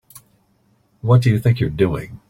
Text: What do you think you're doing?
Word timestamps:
What 1.01 1.21
do 1.21 1.29
you 1.29 1.37
think 1.37 1.59
you're 1.59 1.69
doing? 1.69 2.17